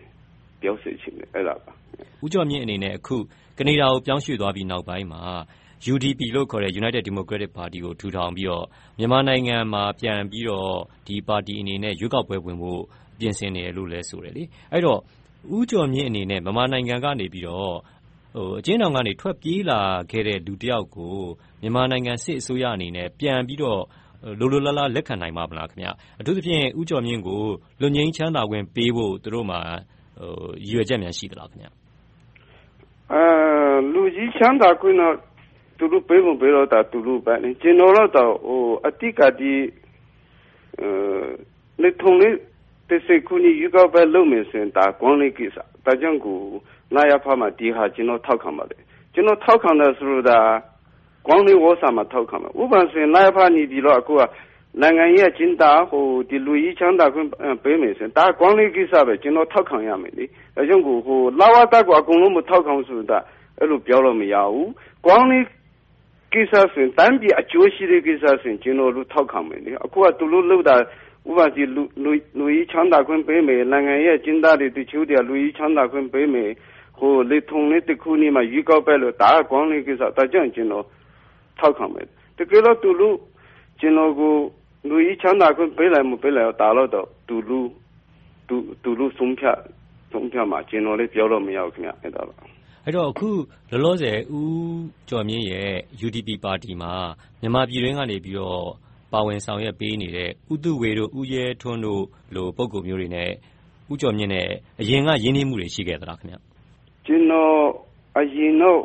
[0.66, 1.72] ပြောစေချင်တယ် အဲ့ဒါပါ
[2.24, 3.18] ဦးကျော်မြင့်အနေနဲ့ အခု
[3.60, 5.24] ကနေဒါကို ပြောင်းရွှေ့သွားပြီးနောက်ပိုင်းမှာ
[5.94, 8.66] UDP လို့ခေါ်တဲ့ United Democratic Party ကို ထူထောင်ပြီးတော့
[9.00, 10.72] မြန်မာနိုင်ငံမှာ ပြန်ပြီးတော့
[11.08, 12.82] ဒီပါတီအနေနဲ့ ရွေးကောက်ပွဲဝင်ဖို့
[13.20, 14.44] ပြင်ဆင်နေတယ်လို့လည်း ဆိုတယ်လေ။
[14.74, 15.00] အဲဒီတော့
[15.56, 17.76] ဦးကျော်မြင့်အနေနဲ့ မြန်မာနိုင်ငံကနေပြီးတော့
[18.38, 19.80] အကျဉ်းထောင်ကနေ ထွက်ပြေးလာ
[20.12, 21.16] ခဲ့တဲ့ လူတယောက်ကို
[21.62, 23.82] မြန်မာနိုင်ငံ စစ်အစိုးရအနေနဲ့ ပြန်ပြီးတော့
[24.40, 25.68] လိုလိုလားလား လက်ခံနိုင်ပါ့မလား။
[26.20, 27.44] အထူးသဖြင့် ဦးကျော်မြင့်ကို
[27.82, 29.60] လွတ်ငြိမ်းချမ်းသာခွင့်ပေးဖို့ သူတို့မှာ
[30.66, 31.48] ရည်ရွယ်ချက်များရှိသလား။
[33.94, 35.16] လွတ်ငြိမ်းချမ်းသာခွင့်တော့
[35.78, 38.32] သူတို့ပေးမပေးတော့သူတို့ပဲ။ကျနော်တော့
[38.88, 39.54] အဓိကဒီ
[41.82, 46.40] ၂၀၁၀ခုနှစ်ရွေးကောက်ပွဲလုပ်မယ်ဆိုရင်ဒါကောင်းတဲ့ကိစ္စ။ဒါကြောင့်ကို
[46.96, 48.82] နအဖမှာဒီဟာကျနော်ထောက်ခံပါတယ်။
[49.14, 50.40] ကျနော်ထောက်ခံတယ်ဆိုတာ
[51.28, 54.22] ကောင်းတဲ့ဝါစာမှာထောက်ခံတယ်။ဥပမာဆိုရင်နအဖနေပြီးတော့အခုက
[54.82, 55.82] နိုင်ငံရေးအကျဉ်းသား
[56.30, 57.28] ဒီလူကြီးချမ်းသာခွင့်
[57.64, 60.98] ပေးမယ်ဆိုရင်ဒါကောင်းတဲ့ကိစ္စပဲကျနော်ထောက်ခံရမယ်လေ။ဒါကြောင့်ကို
[61.40, 63.20] လဝကကိုအကုန်လုံးမထောက်ခံဘူးဆိုတာ
[63.60, 64.68] အဲလိုပြောလို့မရဘူး။
[65.08, 65.44] ကောင်းတဲ့
[66.34, 70.76] ကိစ္စဆိုရင်တိုင်းပြည်အကျိုးရှိတဲ့ကိစ္စဆိုရင်ကျနော်တို့ထောက်ခံမယ်လေ။အခုကသူတို့လုပ်တာ
[71.30, 76.52] ဥပမာလူကြီးချမ်းသာခွင့်ပေးမယ်နိုင်ငံရေးအကျဉ်းသားတွေတချို့တွေကလူကြီးချမ်းသာခွင့်ပေးမယ်
[77.30, 80.86] လေထုံလေးတခုနေ့မှာရွေးကောက်ပွဲလုပ်ဒါကကောင်းတဲ့ကိစ္စ။ဒါကြောင့်ကျနော်
[81.60, 82.06] ထောက်ခံမယ်။
[82.38, 83.16] တကယ်လို့သူတို့
[83.80, 84.36] ကျနော်ကို
[84.90, 86.90] လူကြီးချမ်းသာခွင့်ပေးလိုက်မပေးလိုက်ဒါတော့
[87.28, 89.58] သူတို့ဆုံးဖြတ်
[90.52, 92.34] မှာ။ကျနော်လည်းပြောလို့မရဘူး။အဲဒါပါ။
[92.86, 93.30] အဲဒီတော့အခု
[93.72, 95.72] လောလောဆယ်ဦးကျော်မြင့်ရဲ့
[96.06, 96.94] UDP ပါတီမှာ
[97.42, 98.18] မြန်မာပြည်တွင်းကနေ
[99.12, 102.04] ပါဝင်ဆောင်ရွက်ပေးနေတဲ့ဦးသုဝေတို့၊ဦးရဲထွန်းတို့
[102.36, 103.32] လိုပုဂ္ဂိုလ်မျိုးတွေနဲ့
[103.92, 104.48] ဦးကျော်မြင့်နဲ့
[104.82, 106.18] အရင်ကရင်းနှီးမှုတွေရှိခဲ့သလား။
[107.06, 107.60] ကျနော်
[108.18, 108.80] အရင်တော့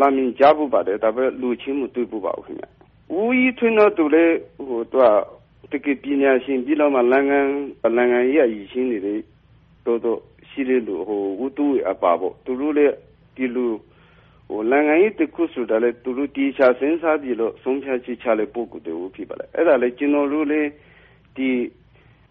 [0.00, 2.58] နာမည်ကြားဖူးပါတယ်။ဒါပေမဲ့လူချင်းမတွေ့ဖူးပါဘူး။
[3.12, 4.34] ဦးရဲထွန်းတော့ သူလည်း
[5.72, 9.14] တကယ်ပညာရှင်ပြီးတော့မှ နိုင်ငံရေးအရည်အချင်းတွေ
[9.86, 10.18] တော်တော်
[10.50, 10.94] ရှိတဲ့လူ
[11.42, 12.10] ဦးသုဝေအပါ
[12.44, 12.94] သူတို့လည်း
[13.36, 13.72] ဒီလို
[14.70, 20.68] နိုင်ငံရေးတခုဆိုတာလည်း သူတို့ သေချာစဉ်းစားပြီးတော့ ဆုံးဖြတ်ချက်ချတဲ့ ပုဂ္ဂိုလ်တဦးဖြစ်ပါတယ်။အဲဒါလည်း ကျနော်တို့လည်း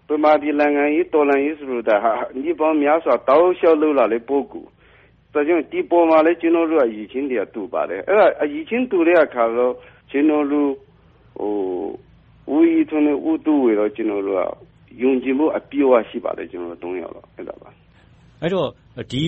[0.09, 1.97] ဗမာပြည်နိုင်ငံရေး တော်လှန်ရေးဆိုတာ
[2.41, 4.69] နှစ်ပေါင်းများစွာ တောက်လျှောက်လုပ်လာတဲ့ ပုဂ္ဂိုလ်။
[5.33, 9.73] ဒါကြောင့် ဒီအပေါ်မှာလည်း ကျနော်တို့ အရည်အချင်းတွေက တူပါတယ်။အဲဒါ အရည်အချင်းတူတဲ့အခါတော့
[10.11, 10.69] ကျနော်တို့
[12.53, 14.41] ဦးရဲထွန်းနဲ့ ဦးသုဝေတော့ကျနော်တို့က
[15.01, 17.69] ယုံကြည်မှု အပြည့်အဝ ရှိပါတယ် ကျနော်တို့သုံးယောက်။အဲဒါပါ။
[18.41, 18.69] အဲဒီတော့
[19.11, 19.23] ဒီ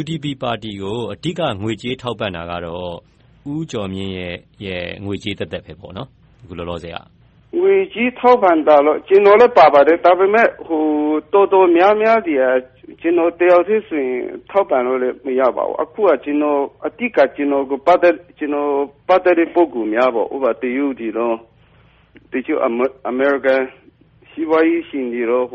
[0.00, 2.92] UDP ပါတီကို အဓိက ငွေကြေးထောက်ပံ့တာကတော့
[3.52, 4.12] ဦးကျော်မြင့်
[4.64, 6.08] ရဲ့ ငွေကြေးသက်သက်ပဲပေါ့နော်။
[6.42, 6.98] အခုလောလောဆယ်က။
[7.58, 10.46] ငွေကြေးထောက်ပံ့တာတော့ ကျနော်လည်း ပါပါတယ်။ဒါပေမဲ့
[11.32, 12.42] တော်တော်များများတွေက
[13.00, 18.14] ကျနော်တယောက်တည်းဆိုရင် ထောက်ပံ့လို့လည်း မရပါဘူး။အခုက ကျနော် အဓိက ကျနော်ပတ်သက်
[19.38, 21.36] တဲ့ ပုဂ္ဂိုလ်များပေါ့။ဥပမာ တရုတ်ပြည်တို့
[22.32, 22.68] တချို့ အ
[23.18, 23.62] မေရိကန်
[24.30, 25.46] စီးပွားရေးရှင်တွေတော့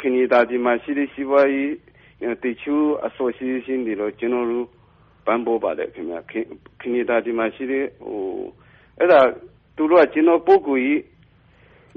[0.00, 1.72] ကနေဒါပြည်မှာရှိတဲ့ စီးပွားရေး
[2.44, 4.66] တချို့ association တွေတော့ကျနော်တို့
[5.26, 5.98] ပံ့ပိုးပါတယ်။က
[6.92, 7.84] နေဒါပြည်မှာရှိတဲ့
[9.00, 9.20] အဲဒါ
[9.76, 11.00] သူတို့က ကျနော်ပုဂ္ဂိုလ်ရေး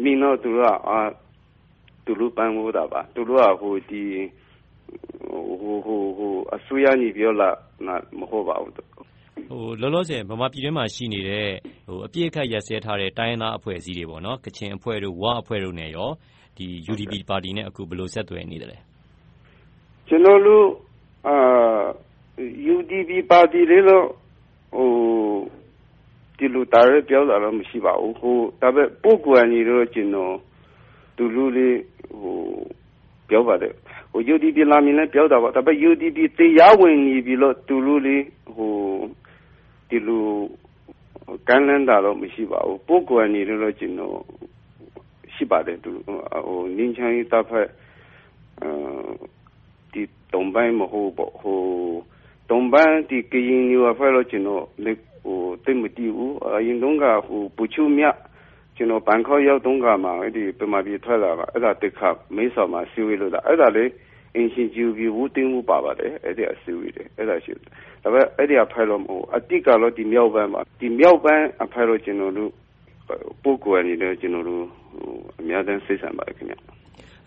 [0.04, 0.72] မြင်တော့ သူတို့က
[2.08, 3.44] သူတို့ပံ့ပိုးတာပါ။သူတို့က
[6.56, 7.50] အစိုးရကနေပြောလာ
[7.88, 8.72] တာမဟုတ်ပါဘူး။
[9.82, 11.48] လောလောဆယ်ဗမာပြည်တွင်းမှာရှိနေတဲ့
[11.88, 14.06] အပစ်အခတ်ရပ်စဲထားတဲ့တိုင်းရင်းသားအဖွဲ့အစည်းတွေ၊
[14.46, 15.92] ကချင်အဖွဲ့တို့၊ဝအဖွဲ့တို့နဲ့
[16.92, 18.78] UDP ပါတီနဲ့အခုဘယ်လိုဆက်သွယ်နေသလဲ။
[20.08, 20.66] ကျနော်တို့
[22.76, 23.86] UDP ပါတီလည်း
[26.38, 28.14] ဒီလိုတိုက်ရိုက်ပြောတာတော့မရှိပါဘူး။
[28.62, 30.57] ဒါပေမဲ့ပုဂ္ဂိုလ်အနေနဲ့ကျနော်သူတို့
[31.56, 31.80] လည်း
[33.30, 33.74] ပြောပါတယ်။
[34.34, 38.26] UDP နာမည်လည်းပြောတာပေါ့။ဒါပေမဲ့ UDP တရားဝင်နေပြီလို့သူတို့လည်း
[39.90, 40.24] ဒီလို
[41.48, 44.18] ကမ်းလှမ်းတာတော့မရှိပါဘူး။ပုဂ္ဂိုလ်အနေနဲ့တော့ကျနော်
[45.36, 47.68] ရှိပါတယ်။ငြိမ်းချမ်းရေးတပ်ဖွဲ့
[50.34, 51.94] တောင်ပိုင်းမဟုတ်ဘူး။
[52.50, 52.96] တောင်ပိုင်း
[53.32, 58.06] KNU အဖွဲ့တော့ကျနော်သိပ်မသိဘူး။အရင်တုန်းကဗိုလ်ချုပ်မြ
[58.78, 63.92] ကျနော် ဘန်ကောက်ရောက်တုန်းကမှဗမာပြည်ထွက်လာတော့အဲဒါတခါ မဲဆောက်မှာ အစည်းအဝေးလုပ်တာ။အဲဒါလည်း
[64.36, 69.80] အိမ်ရှင် GOB ဦးသိန်းဦး ပါပါတယ်။အဲဒီအစည်းအဝေး။ဒါပေမဲ့ အဲဒီအဖွဲ့တော့ မဟုတ်ဘူး။အဓိကတော့
[70.12, 72.52] မြောက်ပိုင်းပါ။ဒီမြောက်ပိုင်းအဖွဲ့တော့ ကျနော်တို့
[73.44, 74.64] ပုဂ္ဂိုလ်အနေနဲ့ ကျနော်တို့
[75.40, 76.54] အများတန်း စိတ်ဆန်ပါတယ်။အဲဒီ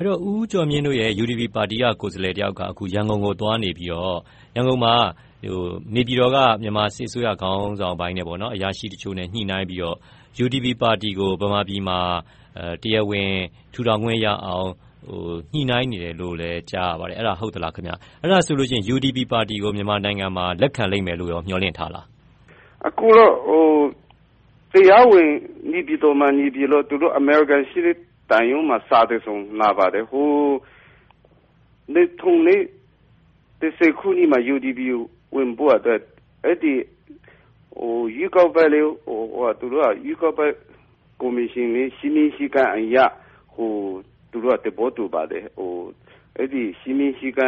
[0.06, 4.18] တော့ ဦးကျော်မြင့်တို့ရဲ့ UDP ပါတီက ကိုယ်စားလှယ်တယောက်က အခု ရန်ကုန်ကို သွားနေပြီးတော့
[4.56, 4.94] ရန်ကုန်မှာ
[5.94, 9.96] နေပြည်တော်က မြန်မာစစ်အစိုးရခေါင်းဆောင်ပိုင်းနဲ့ အရာရှိတချို့နဲ့ ညှိနှိုင်းပြီးတော့
[10.44, 11.98] UDP ပါတီကို ဗမာပြည်မှာ
[12.82, 13.32] တရားဝင်
[13.72, 14.68] ထူထောင်ခွင့်ရအောင်
[15.52, 17.72] ညှိနှိုင်းနေတယ်လို့လည်း ကြားရပါတယ်။အဲဒါ ဟုတ်သလား။
[18.22, 22.04] အဲဒါဆိုရင် UDP ပါတီကို မြန်မာနိုင်ငံမှာ လက်ခံလိမ့်မယ်လို့မျှော်လင့်ထားလား။
[22.88, 23.32] အခုတော့
[24.72, 25.30] တရားဝင်
[25.72, 27.96] နေပြည်တော်မှာ နေပြည်လို့ သူတို့ အမေရိကန်ရှိတဲ့
[28.30, 30.28] တန်ယုံမှာ စာတစုံလာပါတယ်ဟို
[31.94, 32.56] နေထုံနေ
[33.60, 34.80] တစေခုနီမှာ UDP
[35.34, 36.00] ဝင်ဖို့အတွက်
[36.44, 36.72] အဲ့ဒီ
[37.76, 40.46] ဟိုယူကောက်ပဲလေဟိုဟိုသူတို့ကယူကောက်ပဲ
[41.20, 43.04] ကော်မရှင်လေးရှင်းရှင်းကအရာ
[43.54, 43.70] ဟို
[44.30, 45.72] သူတို့ကတဘောတူပါတယ်ဟို
[46.36, 47.40] အဲ့ဒီရှင်းရှင်းက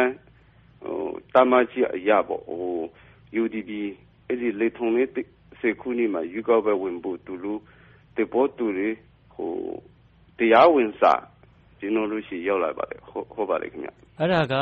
[0.83, 0.97] ဟို
[1.33, 2.63] တမချီအရာပေါ့ဟို
[3.41, 3.71] UDP
[4.27, 5.09] အဲ့ဒီလေထုံလေး
[5.59, 7.59] စေခုနီမှာယူကောက်ပဲဝင်ဖို့ သူတို့
[8.17, 8.89] တဘောတူလေ
[9.33, 9.51] ဟို
[10.37, 11.13] တရားဝင်စာ
[11.79, 14.55] ကျွန်တော်တို့ရှိရောက်လာပါတယ်ဟုတ်ဟုတ်ပါတယ်ခင်ဗျ အဲ့ဒါက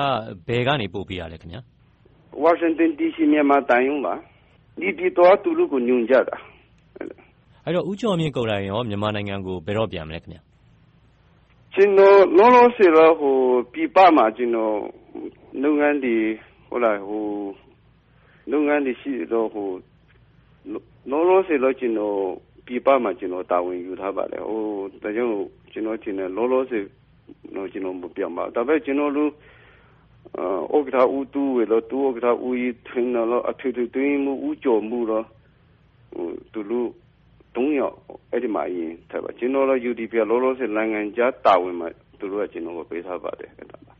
[0.47, 1.57] ဘယ်ကနေ ပို့ပြရလဲခင်ဗျ
[2.43, 4.13] ဝါရှင်တန် DC မြန်မာတိုင်ယုံပါ
[4.79, 6.37] ဒီဒီတော့သူတို့ကို ညွန်ကြတာ
[7.65, 10.39] အဲ့တော့ ဦးကျော်မြင့်ကိုယ်တိုင်ရော မြန်မာနိုင်ငံကို ဘယ်တော့ပြန်မလဲခင်ဗျ
[11.73, 13.35] ကျွန်တော် လောလောဆယ်တော့ဟို
[13.73, 14.75] ပြပမှာကျွန်တော်
[15.63, 16.15] လုပ်ငန်းဒီ
[16.67, 17.25] ဟုတ်လားဟို
[18.51, 19.67] လုပ်ငန်းဒီရှိတော့ဟို
[21.11, 22.17] လောလောဆယ်တော့ကျွန်တော်
[22.65, 24.61] ပြပမှာကျွန်တော်တာဝန်ယူထားပါတယ်ဟို
[25.03, 25.33] ဒါကြောင့်
[25.71, 26.83] ကျွန်တော်ကျွန်တော်လောလောဆယ်
[27.55, 29.29] တော့ကျွန်တော် မပြောပါဒါပေမဲ့ ကျွန်တော်တို့
[30.75, 35.25] ဥက္ကဋ္ဌဦးတူဝေလို့တူဥက္ကဋ္ဌဦးကြီးထင်းတော့အထွေထွေတွင်းမှုဦးကျော်မှုတော့
[36.13, 36.89] ဟိုသူတို့
[37.55, 37.95] တုံးရောက်
[38.31, 41.87] အဲ့ဒီမှာရင်ထားပါကျွန်တော်တို့ UDP လောလောဆယ်နိုင်ငံခြားတာဝန်မှာ
[42.19, 43.93] သူတို့ကကျွန်တော်ကိုပေးထားပါတယ်အဲ့ဒါပါ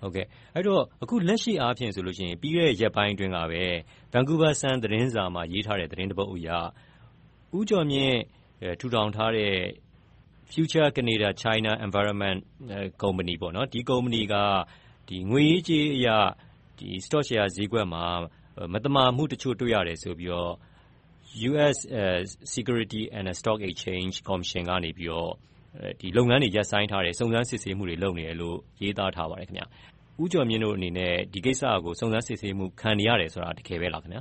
[0.00, 3.64] ဟုတ်ကဲ့အဲ့တော့အခုလက်ရှိအားဖြင့်ဆိုလို့ရှိရင်ပြီးခဲ့တဲ့ရက်ပိုင်းအတွင်းကပဲ
[4.12, 6.48] Vancouver Sun သတင်းစာမှာရေးထားတဲ့သတင်းတစ်ပုဒ်အရ
[7.56, 8.16] ဦးကျော်မြင့်
[8.80, 9.54] ထူထောင်ထားတဲ့
[10.52, 12.38] Future Canada China Environment
[13.02, 13.96] Company ပေါ့နော်ဒီကု
[15.08, 16.08] မ္ပဏီကငွေရေးကြေးရေးအရ
[17.04, 18.04] Stock Share ဈေးကွက်မှာ
[18.72, 20.52] မသမာမှုတချို့ တွေ့ရတယ်ဆိုပြီးတော့
[21.50, 21.76] US
[22.54, 25.32] Security and Stock Exchange Commission ကနေပြီးတော့
[26.16, 29.48] လုပ်ငန်းတွေ ရပ်ဆိုင်းထားတယ်။စုံစမ်းစစ်ဆေးမှုတွေ လုပ်နေတယ်လို့ ရေးသားထားပါတယ်။
[30.22, 34.18] ဦးကျော်မြင့်တို့အနေနဲ့ ဒီကိစ္စကို စုံစမ်းစစ်ဆေးမှု ခံနေရတယ်ဆိုတာ တကယ်ပဲလားခင်ဗျ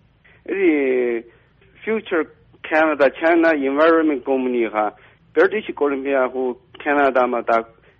[0.48, 0.72] ။အဲဒီ
[1.82, 2.24] Future
[2.68, 4.84] Canada China Environment Company ဟာ
[5.34, 6.46] British Columbia ဟို
[6.84, 7.40] Canada မှာ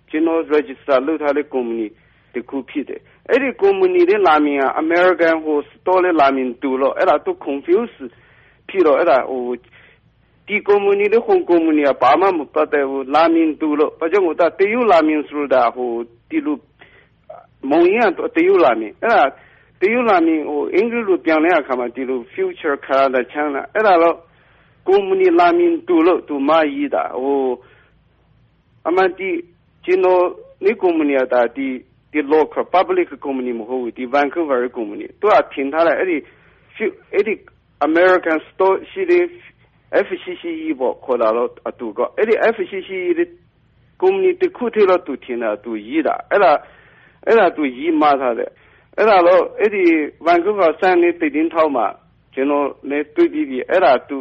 [0.09, 1.87] ကျွန်တော် register လုပ်ထားတဲ့ company
[2.35, 7.95] တခုဖြစ်တယ်။အဲဒီ company ရဲ့နာမည်က American ဟို store ရဲ့နာမည်တူလို့အဲဒါသူ confuse
[8.69, 9.43] ဖြစ်တော့အဲဒါဟို
[10.47, 15.91] ဒီ company နဲ့ home company ကဘာမှမပတ်သက်ဘူး။နာမည်တူလို့ဘာကြောင့်လဲတရုတ်နာမည်ဆိုတာဟို
[16.29, 16.57] ဒီလို
[17.69, 19.23] မုံရင်တရုတ်နာမည်အဲဒါ
[19.81, 24.17] တရုတ်နာမည်ဟိုအင်္ဂလိပ်လိုပြန်တဲ့အခါမှာဒီလို future Canada China အဲဒါတော့
[24.87, 27.43] ကုမ္ပဏီလာမင်တူလို့သူမရေးတာဟို
[28.87, 29.29] အမှန်ဒီ
[29.85, 30.23] ကျွန်တော်
[30.63, 31.67] ဒီကုမ္ပဏီကဒါဒီ
[32.11, 36.17] ဒီ local public company မဟုတ်ဘူးဒီ Vancouver company သူကထင်ထားတယ်အဲ့ဒီ
[37.13, 37.33] အဲ့ဒီ
[37.87, 39.23] American store ရှိတဲ့
[40.05, 43.25] FCCE ပေါ့ခေါ်လာတော့အတူကအဲ့ဒီ FCCE ဒီ
[44.01, 46.51] company တခုတည်းတော့သူထင်တာသူရေးတာအဲ့ဒါ
[47.25, 48.51] အဲ့ဒါသူရေးမှထားတယ်
[48.97, 49.83] အဲ့ဒါတော့အဲ့ဒီ
[50.27, 51.87] Vancouver Sun နဲ့တည်တင်းထောက်မှာ
[52.33, 54.17] ကျွန်တော်လည်းတွေ့ပြီးပြီအဲ့ဒါသူ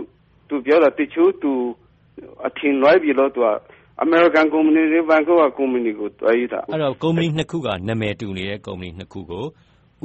[0.48, 1.52] သူပြောတာတချို့သူ
[2.46, 3.48] အထင်လွဲပြီးတော့သူက
[4.02, 9.44] အမေရိကန်ကုမ္ပဏီတွေ ဘန်ကောကကုမ္ပဏီကိုတွဲရတာ အဲ့တော့ ကုမ္ပဏီနှစ်ခုက နာမည်တူနေတဲ့ ကုမ္ပဏီနှစ်ခုကို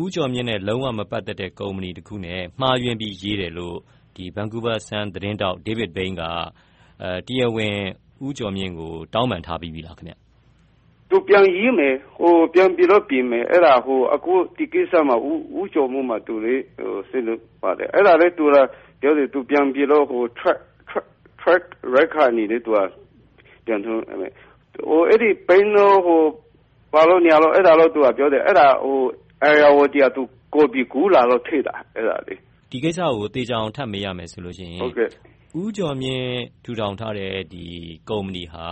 [0.01, 3.77] ဦးကျော်မြင့်နဲ့ လုံးဝမပတ်သက်တဲ့ ကုမ္ပဏီတစ်ခုနဲ့ မှားယွင်းပြီး ရေးတယ်လို့
[4.15, 6.23] ဒီ Vancouver Sun သတင်းတောက် David Bain က
[7.01, 7.75] အဲတရားဝင်
[8.25, 10.13] ဦးကျော်မြင့်ကို တောင်းပန်ထားပြီးပြီလားခင်ဗျ
[11.09, 18.57] သူပြန်ရေးမယ်ဟိုပြန်ပြီးတော့ ပြင်မယ်အဲ့ဒါဟိုအခု ဒီကိစ္စမှာ ဦးဦးကျော်မှုမှာသူလေဟိုစိတ်လို့ပါတယ် အဲ့ဒါလေသူက
[19.01, 20.59] ပြောတယ်သူပြန်ပြီးတော့ဟို track
[21.41, 21.63] track
[21.97, 22.79] record နေတယ်သူက
[23.65, 26.21] ပြန်ထုံးဟိုအဲ့ဒီပိန်းတော့ဟို
[26.93, 28.99] ဘာလို့ညာလို့အဲ့ဒါလို့သူကပြောတယ်အဲ့ဒါဟို
[29.47, 30.21] area ဝတီကသူ
[30.53, 32.35] ကိုပြီးကူလာတော့ထိတာအဲ့ဒါလေ
[32.71, 35.09] ဒီကိစ္စကိုတေချာအောင်ထပ်မေးရမယ်ဆိုလို့ရှိရင်ဟုတ်ကဲ့
[35.61, 36.29] ဦးကျော်မြင့်
[36.63, 37.65] ထူထောင်ထားတဲ့ဒီ
[38.09, 38.67] ကုမ္ပဏီဟာ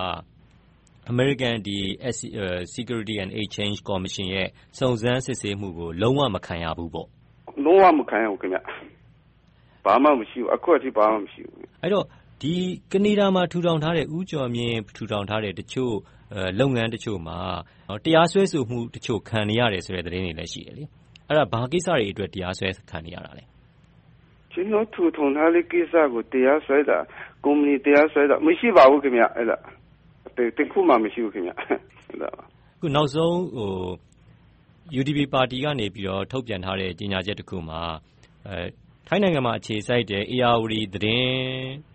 [1.13, 1.77] American ဒီ
[2.75, 4.47] Security and Exchange Commission ရဲ့
[4.79, 7.07] စုံစမ်းစစ်ဆေးမှုကိုလုံးဝမခံရဘူးပေါ့
[7.65, 8.59] လုံးဝမခံရဘူးခင်ဗျ
[9.85, 12.05] ဘာမှမရှိဘူးအခုအထိဘာမှမရှိဘူးအဲ့တော့
[12.43, 12.55] ဒီ
[12.91, 15.95] ကနေဒါမှာ ထူထောင်ထားတဲ့ ဦးကျော်မြင့် ထူထောင်ထားတဲ့ တချို့
[16.59, 17.39] လုပ်ငန်းတချို့မှာ
[18.05, 20.83] တရားစွဲဆိုမှုတချို့ ခံနေရတယ်ဆိုတဲ့ သတင်းတွေလည်း ရှိတယ်လေ
[21.27, 23.43] အဲ့ဒါ ဘာကိစ္စတွေအတွက် တရားစွဲခံနေရတာလဲ
[24.51, 26.97] ကျွန်တော် ထူထောင်ထားတဲ့ကိစ္စကို တရားစွဲတာ
[27.45, 29.57] ကုမ္ပဏီတရားစွဲတာ မရှိပါဘူးခင်ဗျအဲ့ဒါ
[30.57, 32.29] တခုမှ မရှိဘူးခင်ဗျအဲ့ဒါ
[32.79, 33.71] ခုနောက်ဆုံးဟို
[34.99, 37.81] UDP ပါတီကနေပြီးတော့ထုတ်ပြန်ထားတဲ့ ကြေညာချက်တစ်ခုမှာ
[38.47, 38.57] အဲ
[39.07, 41.92] ထိုင်းနိုင်ငံမှာ အခြေစိုက်တဲ့ ARD သတင်း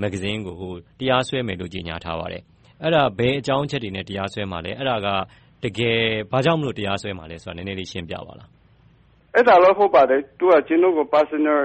[0.00, 0.56] မဂ္ဂဇင်းကို
[1.00, 2.42] တရားစွဲမယ်လို့ ကြေညာထားပါတယ်။
[2.82, 5.08] အဲ့ဒါ ဘယ်အကြောင်းအချက်တွေနဲ့ တရားစွဲမှာလဲ။အဲ့ဒါက
[5.64, 5.98] တကယ်
[6.32, 8.48] ဘာကြောင့်မို့တရားစွဲမှာလဲဆိုတာ နည်းနည်းလေး ရှင်းပြပါလား။
[9.34, 11.60] အဲ့ဒါတော့ ဟုတ်ပါတယ်။သူက ကျွန်တော်ကို personal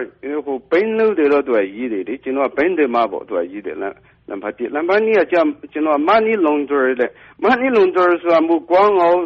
[0.46, 3.96] ဟို pain လို့တယ်တော့ သူက ရေးတယ်လေ။ကျွန်တော် pain တယ်မှာပေါ့ သူက ရေးတယ်လား။
[4.30, 5.40] နံပါတ်1နံပါတ်2ကကျွ
[5.80, 7.08] န်တော် money laundry လေ
[7.44, 9.20] money laundry ဆိုတာမူကောင်းအောင်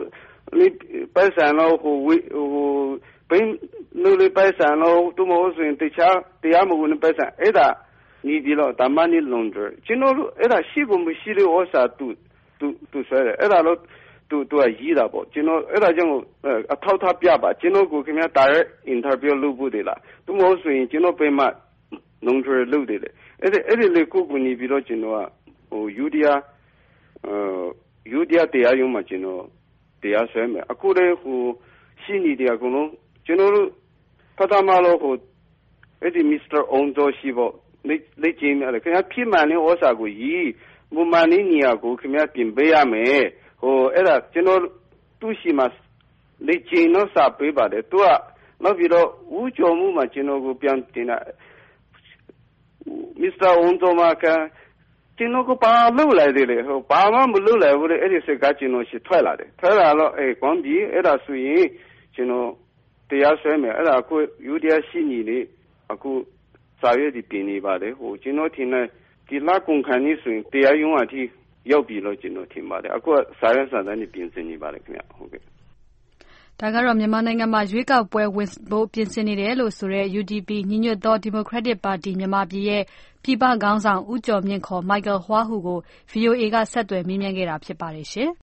[1.15, 2.17] ပိုက်ဆံတော့ဟိုဟို
[3.29, 3.51] ပိန်း
[4.03, 7.67] လို့လေပိုက်ဆံတော့သူမဟုတ်ဆိုရင်တခြား တရားမဝင်ပိုက်ဆံ အဲ့ဒါ
[8.27, 12.07] နေပြည်တော်ဒါမှမဟုတ်လုံခြုံကျွန်တော်တို့ အဲ့ဒါရှိကိုမရှိတဲ့ဥစ္စာ သူ
[12.59, 13.77] သူသူဆွဲတယ် အဲ့ဒါတော့
[14.29, 16.11] သူသူကရေးတာပေါ့ ကျွန်တော်အဲ့ဒါကြောင့်
[16.73, 21.45] အထောက်ထားပြပါ ကျွန်တော်ကိုခင်ဗျာ direct interview လုပ်ဖို့တည်းလားသူမဟုတ်ဆိုရင် ကျွန်တော်ပြန်မှ
[22.25, 22.99] လုံခြုံလုပ်တယ်
[23.41, 25.19] အဲ့ဒီအဲ့ဒီလေကိုကိုနေပြီးတော့ကျွန်တော်က
[25.71, 26.33] ဟိုယူဒီယာ
[27.25, 27.37] အဲ
[28.11, 29.41] ယူဒီယာတရားရုံးမှာကျွန်တော်
[30.01, 31.39] တရားဆွဲမယ်အခုလေဟို
[32.01, 32.89] ရှိနေတယ်အကုန်လုံး
[33.25, 33.67] ကျွန်တော်တို့
[34.37, 35.13] ပထမလို့ဟို
[36.01, 37.53] အဲ့ဒီမစ္စတာအွန်ဒိုရှိဖို့
[37.87, 40.35] လက်လက်ချင်းရတယ်ခင်ဗျာဖြစ်မှန်တဲ့ဩစာကိုရီ
[40.93, 43.23] မူမှန်တဲ့နေရာကိုခင်ဗျာပြင်ပေးရမယ်
[43.61, 44.61] ဟိုအဲ့ဒါကျွန်တော်
[45.19, 45.67] သူ့ရှိမှာ
[46.47, 48.07] လက်ချင်းတော့စာပေးပါတယ်သူက
[48.63, 49.07] နောက်ပြီးတော့
[49.39, 51.17] ဦးကျော်မှုမှာကျွန်တော်ကိုပြန်တင်တာ
[53.21, 54.25] မစ္စတာအွန်ဒိုမှာက
[55.17, 61.65] ကျွန်တော်ကပါလို့လိုက်တယ်လေဟိုဘာမှမလုပ်လိုက်ဘူးလေအဲ့ဒီစကားကျွန်တော်ရှိထွက်လာတယ်ထွက်လာတော့အေးကွန်ပြီအဲ့ဒါဆိုရင်
[62.15, 62.49] ကျွန်တော်
[63.09, 64.15] တရားစွဲမယ်အဲ့ဒါအခု
[64.47, 65.39] ယူတရားရှိနေလေ
[65.93, 66.11] အခု
[66.81, 68.85] စာရွက်ဒီပြင်နေပါတယ်ဟိုကျွန်တော်ထင်တယ်
[69.27, 71.21] ဒီလကုန်ခန်းនេះဆိုရင် တရားရုံးအထိ
[71.71, 75.41] ရောက်ပြီလို့ ကျွန်တော်ထင်ပါတယ် အခုစာရွက်စာတမ်းတွေ ပြင်ဆင်နေပါတယ်ခင်ဗျဟုတ်ကဲ့
[76.59, 82.83] ဒါကတော့ မြန်မာနိုင်ငံမှာ ရွေးကောက်ပွဲဝင်ဖို့ ပြင်ဆင်နေတယ်လို့ဆိုတဲ့ UDP ညီညွတ်သော ဒီမိုကရက်တစ်ပါတီ မြန်မာပြည် ရဲ့
[83.23, 85.79] ပြည်ပခေါင်းဆောင် ဦးကျော်မြင့် ခေါ် Michael Hua Hu ကို
[86.11, 88.29] VOA က ဆက်သွယ်မေးမြန်းခဲ့တာဖြစ်ပါတယ်ရှင်